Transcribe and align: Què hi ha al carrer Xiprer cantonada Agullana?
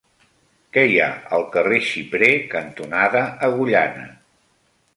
Què 0.77 0.85
hi 0.91 0.95
ha 1.01 1.09
al 1.37 1.45
carrer 1.57 1.77
Xiprer 1.89 2.31
cantonada 2.55 3.25
Agullana? 3.49 4.09